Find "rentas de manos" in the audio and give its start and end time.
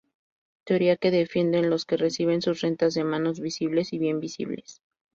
2.61-3.39